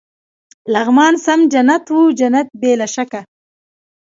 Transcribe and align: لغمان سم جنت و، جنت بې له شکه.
لغمان 0.73 1.13
سم 1.25 1.39
جنت 1.53 1.85
و، 1.95 1.99
جنت 2.19 2.47
بې 2.61 2.71
له 2.81 2.87
شکه. 2.93 3.21